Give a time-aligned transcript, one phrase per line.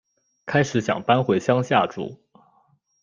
[0.47, 2.19] 开始想搬回乡下住